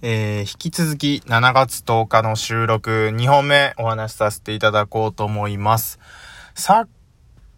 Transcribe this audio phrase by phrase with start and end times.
[0.00, 5.98] えー、引き続き7月10日の収録2本目お話しさせていただこうと思います。
[6.54, 6.88] さっ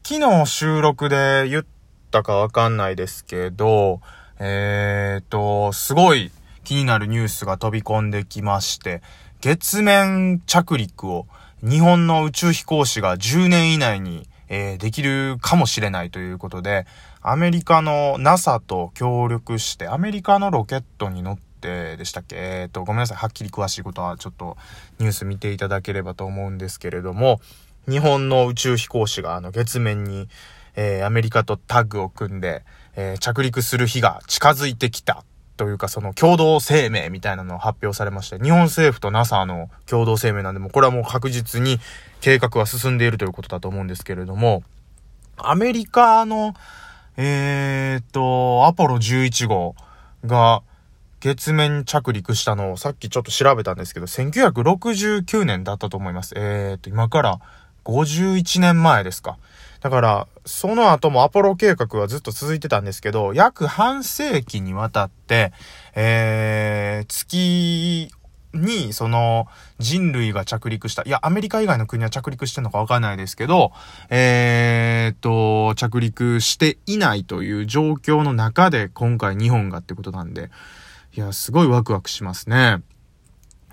[0.02, 1.66] きの収録で言っ
[2.10, 4.00] たかわかんないですけど、
[4.38, 6.32] えーと、すごい
[6.64, 9.02] 気になるニュースが飛び込んできまして、
[9.42, 11.26] 月面着陸を
[11.62, 16.86] 日本の宇宙飛行士が10年以内に、えー、できるかもしれないということで、
[17.20, 22.36] アメリカの NASA と協力して、アメリカのロケットに乗ってってでしたっけ？
[22.36, 23.18] えっ、ー、と、ごめんなさい。
[23.18, 24.56] はっきり詳しいことはちょっと
[24.98, 27.40] ニュース見ていただければと思うんですけれども、
[27.88, 30.28] 日本の宇宙飛行士があの月面に、
[30.76, 32.64] えー、アメリカとタッグを組んで、
[32.96, 35.24] えー、着陸する日が近づいてきた
[35.56, 41.78] というかその共同声明みたいなのを発表されまして、日本政府と NASA の共同声明なんで、もこれはもう確実に
[42.20, 44.62] 計画は進んでいるということだと思うんですけれども、
[45.36, 46.54] アメリカの、
[47.16, 49.74] えー、っと、アポロ11号
[50.24, 50.62] が、
[51.20, 56.34] 月面着陸したのをさっきちょっと調べたんですけど、1969年だったと思います。
[56.36, 57.40] えーと、今から
[57.84, 59.38] 51年前ですか。
[59.80, 65.52] だから、その後もアポロ計画はずっと続いてたんですけど、約半世紀にわたって、
[65.94, 68.10] えー、月
[68.52, 69.46] に、その、
[69.78, 71.02] 人類が着陸した。
[71.06, 73.72] いや、アメリカ以外の国は着陸してんのかわかんないですけど、
[74.10, 80.50] えー、っと、着陸していないという状況の中で、今回日本がってことなんで、
[81.12, 82.82] いや、すごいワクワクしますね。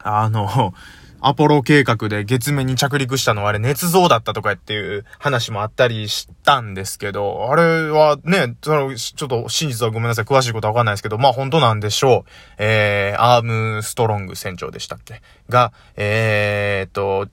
[0.01, 0.73] あの、
[1.19, 12.29] アポロ計画で月面に着陸したのはあれ捏造だったとかっていう話もあったりしたんですけど、あれはね、ちょっと真実はごめんなさい、詳しいことはわかんないですけど、まあ本当なんでしょう。
[12.59, 15.21] えー、アームストロング船長でしたっけ？
[15.49, 17.27] が、えー、っと、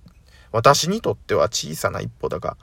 [0.51, 2.57] 私にとっては小さな一歩だが、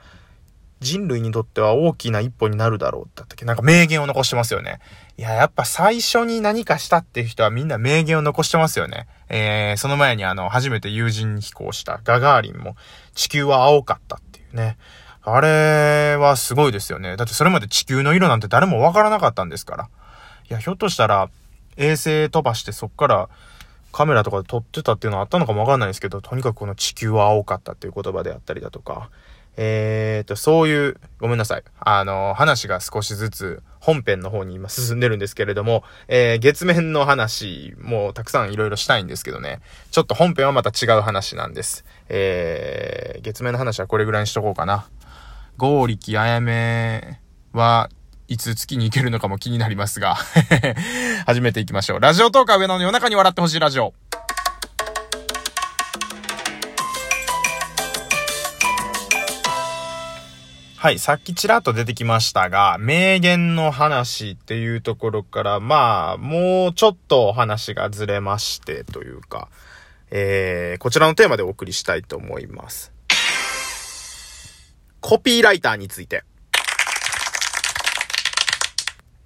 [0.82, 3.46] 人類にとっては大きな一歩になるだろうだったっけ？
[3.46, 4.80] なんか名言を残してますよね。
[5.18, 9.08] いや、やっぱ最初に何かしたっていう人はみんな名言を残してますよね。
[9.30, 12.76] えー、その前にあの、初めて有人飛行したガガーリンも
[13.14, 14.78] 地球は青かったっていうね。
[15.24, 17.16] あれはすごいですよね。
[17.16, 19.90] だってそれまで地球の色なんて誰もわからなかったんですから。
[20.50, 21.30] いや、ひょっとしたら
[21.78, 23.30] 衛星飛ばしてそっから
[23.92, 29.12] カメラとかで撮ってたっていうのはあったのかもわかんないですけど、とにかくこの地球は青かったっていう言葉であったりだとか、
[29.58, 31.64] えーと、そういう、ごめんなさい。
[31.80, 39.60] あの、話が少しずつ本編の方に今進んでるんですけれども、えー、月面の話もたくさんいろいろしたいんですけどね、
[39.92, 41.84] ちょっと本編はまた違う話なんです。
[42.08, 44.88] えー、月面の話はこれぐらいにしとこうかな。
[45.58, 47.20] ゴーリキあやめ
[47.54, 47.90] は
[48.28, 50.16] いつ月に行けるのかも気になりますが
[51.28, 52.00] 始めていきましょう。
[52.00, 53.94] ラジオトークは上野の夜中に笑ってほしいラジオ。
[60.82, 69.50] はい、さっきちらっと出てきましたが、名言の話っていうところから、まあ、もうちょっと話がずれましてというか、
[70.10, 72.92] えー、こちらのテーマでお送りしたいと思います。
[75.02, 76.24] コピーライターについて。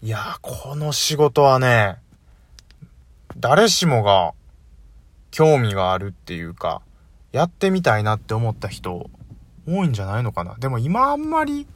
[0.02, 2.00] いやー、この仕事はね、
[3.38, 4.34] 誰しもが
[5.32, 6.82] 興味があるっていうか、
[7.32, 9.10] やってみたいなって思った人
[9.68, 10.56] 多いんじゃないのかな？
[10.60, 11.68] でも今あんまり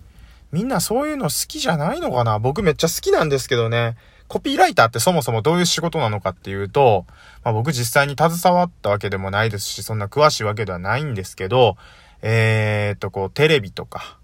[0.52, 2.40] みんなそういうの好きじゃないのかな？
[2.40, 3.98] 僕めっちゃ好きなんですけどね。
[4.28, 7.08] コピーライターってそもそもどういう仕事なのかっていうと、
[7.44, 11.78] まあ、僕実際に携わったわけでもないですし、そんな詳しいわけではないんですけど、
[12.22, 14.20] えー、っと、こう、テレビとか、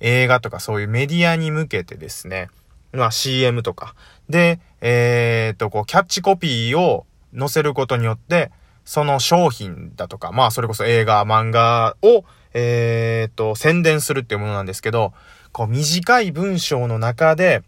[0.00, 2.50] 映画とかそういうメディアに向けてですね、
[2.92, 3.94] まあ CM とか、
[4.28, 8.50] で、えー、っと、こう、キャッチコピーを載せることによって、
[8.84, 15.12] その商品だとか、まあそれこそ映画、漫画を、えー、っと、宣伝するっていうものなんですけど、
[15.52, 17.62] こう短い文章の中で、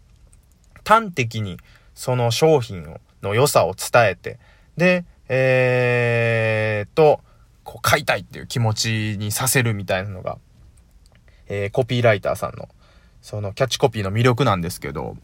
[0.85, 1.57] 端的に
[1.93, 4.39] その商品をの良さを伝えて、
[4.77, 7.21] で、えー、と、
[7.63, 10.37] こう買いたいっていう気持ちにさせるみたいなのが、
[11.47, 12.69] えー、コピーライターさんの、
[13.21, 15.17] そのキャッチコピーの魅力なんですけど、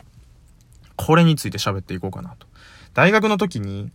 [0.95, 2.47] これについて喋っていこうかなと。
[2.93, 3.91] 大学の時に、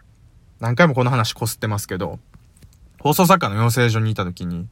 [0.61, 2.19] 何回もこの話こすってますけど、
[3.01, 4.69] 放送作家の養成所にいた時に、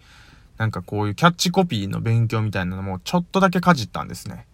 [0.57, 4.47] なんかこういうキャッチコピーの勉強みたいなのもちょっとだけかじったんですね。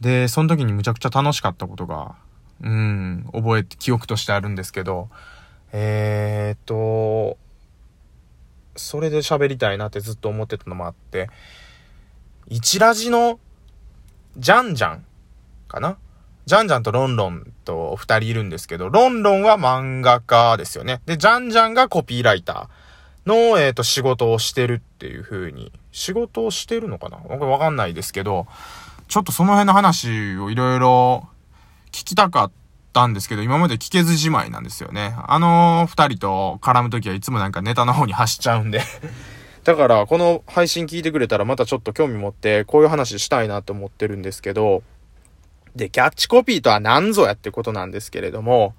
[0.00, 2.14] で、その時にむちゃくちゃ楽しかったことが、
[2.62, 5.08] うん、覚えて、記憶としてあるんですけど、
[5.72, 7.36] えー、っと、
[8.76, 11.30] それで喋りたいなってずっと思ってたのもあって、
[12.46, 13.40] 一ラジの、
[14.36, 15.04] ジャンジャン
[15.66, 15.98] かな
[16.48, 21.02] ジャンジャンとロンロンと二人いるんですけど、ロンロンは漫画家ですよね。
[21.04, 23.28] で、ジャンジャンがコピーライター。
[23.28, 27.18] の、えっ、ー、と、仕事をしてるっていう風に、仕事をしてるのかな？
[27.18, 28.46] わかんないですけど、
[29.08, 31.28] ちょっとその辺の話をいろいろ
[31.92, 32.52] 聞きたかっ
[32.94, 35.14] たんですけど、今まで聞けずじまいなんですよね。
[35.26, 38.80] あの二人と絡むときはいつもなんかネタの方に走っちゃうんで
[39.64, 44.82] だから、この配信聞いてくれたらまたちょっと興味持って、こういう話したいなと思ってるんですけど、
[45.78, 48.74] で、キャッチコピーとは何ぞやってことなんですけれども、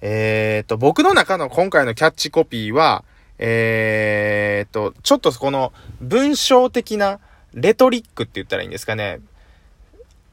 [0.00, 3.04] えー、と、僕の中の今回のキャッチコピーは、
[3.38, 7.18] えー、と、ちょっとこの文章的な
[7.52, 9.20] レトリックって言ったらいいんですかね。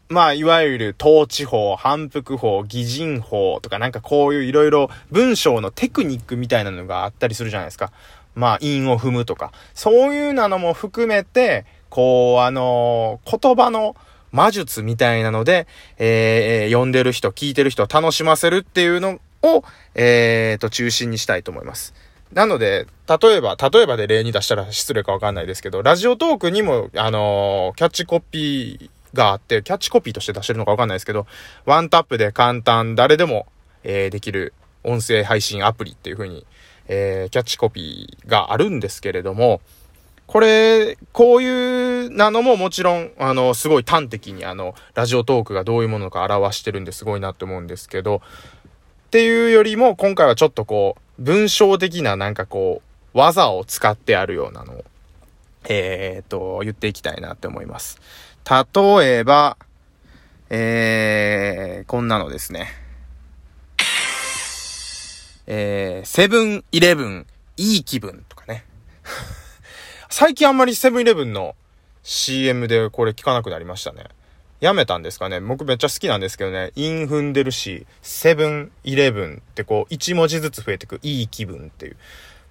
[0.10, 7.94] まあ、いわゆる統治法、反復法、擬人法とかなんかこういういろいろ文章のテクニックみたいなのがあったりするじゃないですか。
[8.36, 9.54] まあ、韻を踏むとか。
[9.74, 13.96] そういうなのも含めて、こう、あのー、言葉の
[14.32, 15.68] 魔術みたいなので、
[15.98, 19.64] えー、読んでる人、聞いてる人を楽しませるっていうのを、
[19.96, 21.94] えー、と、中心にしたいと思います。
[22.34, 31.28] なので、例えば、例えばで例に出したら失礼かわかんないですけど、ラジオトークにも、あのー、キャッチコピー、があって、キャッチコピーとして出してるのかわかんないですけど、
[31.66, 33.48] ワンタップで簡単、誰でも、
[33.84, 36.46] えー、できる音声配信アプリっていう風に、
[36.88, 39.62] えー、キャッチコピーがあるんですけれども、
[40.32, 48.22] これ、こういうなのももちろん、あの、すごい端的にあの、ラジオトークがどういうものか表してるんですごいなって思うんですけど、
[49.08, 52.82] っていうよりも、今回はちょっとこう、文章的ななんかこ
[53.14, 54.86] う、技を使ってあるようなのを、
[55.68, 58.00] えー、っと、言っていきたいなって思います。
[58.50, 59.58] 例えば、
[60.50, 62.70] えー、こんなのですね。
[65.46, 68.64] えー、セブンイレブン、いい気分とかね。
[70.14, 71.56] 最近あんまりセブンイレブンの
[72.04, 74.08] CM でこれ聞かなくなりましたね。
[74.60, 76.74] やめたんですかね僕めっちゃ好きなんですけどね。
[76.76, 81.96] イン踏んでるし、セブンイレブンってこう、1文字ずつ増えてく、いい気分っていう。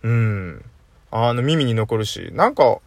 [0.04, 0.64] うん。
[1.10, 2.80] あの、耳に残るし、なんか、う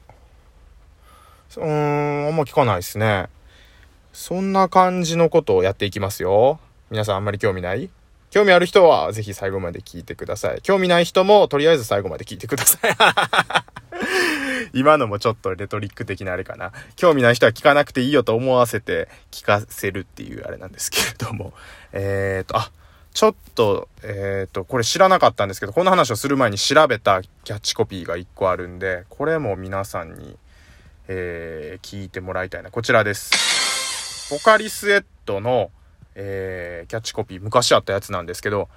[1.56, 3.28] ーん、あんま聞かないですね。
[4.12, 6.60] そんな感じのことをやっていきますよ。
[6.90, 7.92] 皆さんあんまり興味ない？
[8.32, 10.62] 興味ある人はぜひ最後まで聞いてください。
[10.64, 13.73] 興味ない人もとりあえず最後まで聞いてください。
[14.74, 16.72] 今のもちょっとレトリック的なあれかな。
[16.96, 21.54] 興味ない人は聞かなくていいよと思わせて聞かせるっていうあれなんですけれども。
[21.94, 22.72] えーと、あ、
[23.14, 30.38] ちょっと、えっ、ー、と、これ知らなかったんですけど、この話をする前に調べたキャッチコピーが1個あるんで、これも皆さんに
[31.08, 32.72] えー、聞いてもらいたいな。
[32.72, 34.30] こちらです。
[34.30, 35.70] ポカリスエットの、
[36.16, 38.70] えー、キャッチコピー、昔あったやつなんですけど、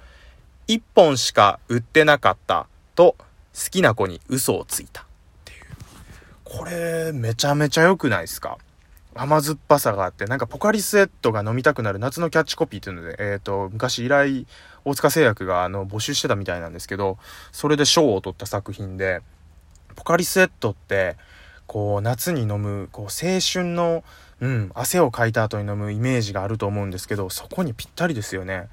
[0.67, 3.15] 一本しか売ってなかったと、
[3.53, 5.06] 好きな子に嘘をついた。
[6.49, 8.57] これ、めちゃめちゃ良くないですか？
[9.13, 14.45] 甘酸っぱさがあって、なんかポカリスエットが飲みたくなる夏のキャッチコピーっていうので、えっ、ー、と、昔依頼、
[14.85, 17.17] 大塚製薬があの募集してたみたいなんですけど、
[17.51, 19.21] それで賞を取った作品で、
[19.95, 21.17] ポカリスエットって、
[21.65, 24.03] こう、夏に飲む、こう、青春の、
[24.39, 28.69] うん、汗をかいた後に飲むイメージがあると思うんですけど、そこにぴったりですよね。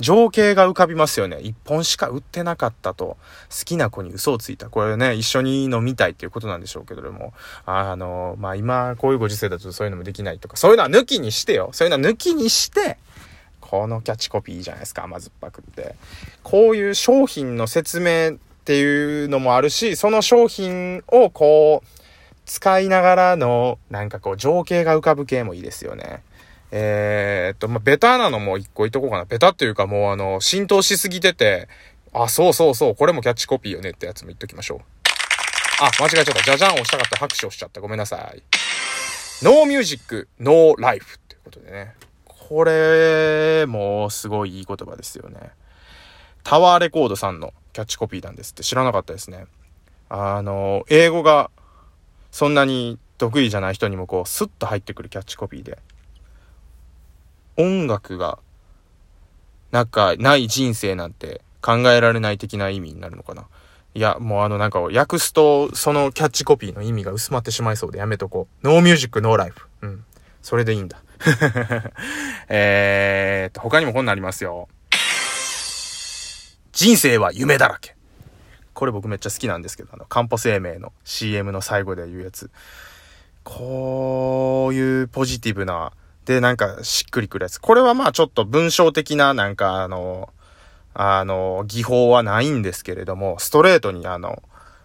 [0.00, 1.40] 情景が浮かびますよね。
[1.40, 3.16] 一本しか売ってなかったと、
[3.50, 4.68] 好きな子に嘘をついた。
[4.68, 7.32] これね、一緒に飲みたいっていうことなんでしょうけども、
[7.66, 11.70] あの、まあ、今、こういうご時世だとそういうのもできないとか、そういうのは抜きにしてよ。
[11.72, 12.98] そういうのは抜きにして、
[13.60, 15.94] このキャッチコピーいいじゃないですか、甘酸っぱくって。
[16.42, 21.88] こういう商品の説明っていうのもあるし、その商品をこう、
[22.46, 26.22] 使いながらの、なんかこう、情景が浮かぶ系もいいですよね。
[26.76, 29.24] えー、っと、まあ、ベタなのも一個言っとこうかな。
[29.24, 31.68] ベタっていうかもうあの、浸透しすぎてて、
[32.12, 34.80] あ、そうそうそう、これもキャッチコピーよねってやつも言っときましょう。
[35.80, 36.42] あ、間違えちゃった。
[36.42, 37.80] じゃじゃん押したかった拍手をしちゃった。
[37.80, 38.42] ごめんなさい。
[39.44, 41.94] No Music, No Life っていうことでね。
[42.26, 45.52] これもすごいいい言葉ですよね。
[46.42, 49.46] タワーレコードさんのキャッチコピーなんですって知らなかったですね。
[50.08, 51.52] あの、英語が
[52.32, 55.78] そんなに得意じゃない人にもこう、スッと入ってくるキャッチコピーで。
[57.56, 58.38] 音楽が、
[59.70, 63.46] なんか、ない人生なんて考えられない的な意味になるのかな。
[63.94, 68.66] いや、もうあのなんか訳すと、そのキャッチコピーの意味が薄まってしまいそうでやめとこう。
[68.66, 69.68] ノーミュージック、ノーライフ。
[69.82, 70.04] うん。
[70.42, 71.00] それでいいんだ。
[72.48, 74.68] えーと、他にも本ありますよ。
[76.72, 77.94] 人生は夢だらけ。
[78.74, 82.50] これ僕めっちゃ好きなんですけど、あの、カンポ生命の CM の最後で言うやつ。
[83.44, 85.92] こういうポジティブな、
[86.24, 87.58] で、なんかしっくりくるやつ。
[87.58, 90.30] これはまあちょっと文章的な、なんかあの、
[90.94, 94.42] あの、技法はないんですけれども、ストレートにあの、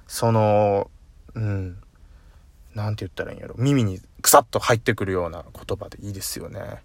[0.08, 0.89] その、
[1.36, 1.77] うん、
[2.74, 3.55] なんて言ったらいいんやろ。
[3.58, 6.81] 耳にくさっと入ってくるような言葉でいいですよね。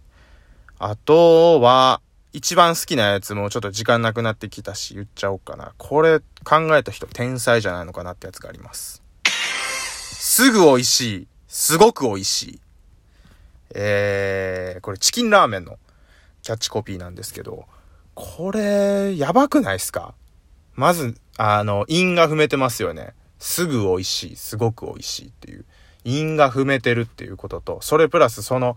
[0.79, 2.01] あとは、
[2.33, 5.73] 一番好きなやつもちょっと時間なくなってきたし言っちゃおうかな。
[5.79, 9.03] これ考えた人天才じゃないのかなってやつがあります。
[9.25, 11.29] すぐ美味しい。
[11.47, 12.61] すごく美味しい。
[13.75, 15.79] えー、これチキンラーメンの
[16.43, 17.67] キャッチコピーなんですけど、
[18.15, 20.15] これ、やばくないっすか？
[20.75, 23.15] まず、あの、韻が踏めてますよね。
[23.39, 25.65] すぐ美味しい、すごく美味しいっていう。
[26.05, 28.77] 韻が踏めてるっていうことと、それプラスその、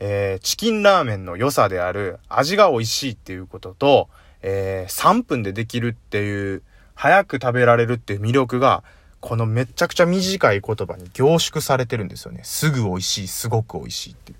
[0.00, 4.08] えー、チキンラーメンの良さである味が美味しいっていうことと、
[4.42, 6.62] えー、3分でできるっていう、
[6.94, 8.82] 早く食べられるっていう魅力が、
[9.24, 12.40] このめちゃくちゃ短い言葉に凝縮されてるんですよね。
[12.44, 14.38] すぐ美味しい、すごく美味しいっていう。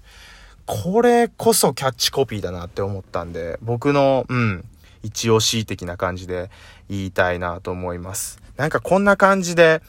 [0.66, 4.62] これこそキャッチコピーだなって思ったんで、僕の、うん、
[5.02, 6.50] 一押し的な感じで
[6.90, 8.42] 言いたいなと思います。
[8.58, 9.80] なんかこんな感じで、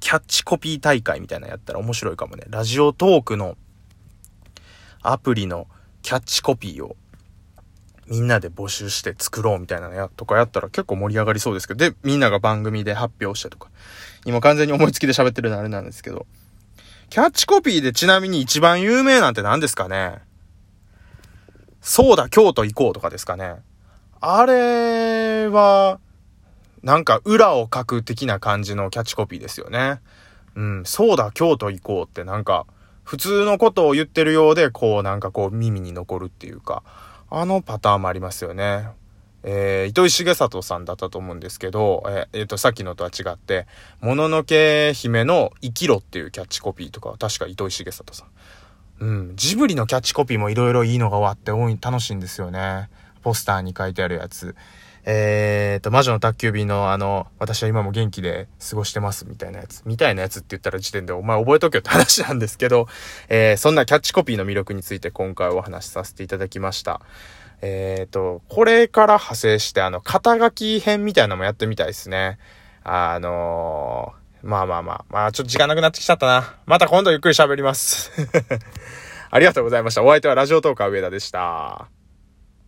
[0.00, 2.46] キャッチコピー大会みたいなのやったら面白いかもね。
[2.48, 3.56] ラジオトークの
[5.02, 5.68] アプリの
[6.02, 6.96] キャッチコピーを
[8.10, 13.70] みんなで募集して作ろうみたいなのや、とかやったら結構盛り上がりそうですけど、で、みんなが番組で発表してとか。
[14.26, 16.26] 今完全に思いつきで喋ってるのあれなんですけど。
[17.08, 20.18] キャッチコピーでちなみに一番有名なんて何ですかね
[21.80, 23.54] そうだ、京都行こうとかですかね。
[24.20, 26.00] あれは、
[26.82, 30.00] なんか裏を書く的な感じのキャッチコピーですよね。
[30.56, 32.66] うん、そうだ、京都行こうってなんか、
[33.04, 36.82] 普通のことを言ってるようで、こうなんかこう耳に残るっていうか、
[37.30, 38.88] あのパターンもありますよね。
[39.42, 43.66] えー、糸井重里さんだったと思うんですけど、えー、えー、と、さっきのとは違って、
[44.00, 49.04] もののけ姫の生きろっていうキャッチコピーとか確か糸井重里さん。
[49.04, 49.36] うん。
[49.36, 52.90] ジブリのキャッチコピーもいろいろいいのが終わって多い、楽しいんですよね。
[53.22, 54.54] ポスターに書いてあるやつ。
[55.04, 59.82] えーと、魔女の宅急便のあの、私は今も元気で過ごしてますみたいなやつ。
[59.86, 62.86] みたいなやつって言ったら時点でお前覚えとけよって話なんですけど、
[63.28, 67.00] えー、そんなキャッチコピーの魅力について今回お話しさせていただきました。
[67.62, 72.38] えーと、これから派生してあの、肩書き編みたいなのもやってみたいですね。
[72.84, 76.54] あのー、まあまあまあ、まあちょっと時間なくなってきちゃったな。
[76.66, 78.10] また今度ゆっくり喋ります。
[79.30, 80.02] ありがとうございました。
[80.02, 81.99] お相手はラジオトーカー上田でした。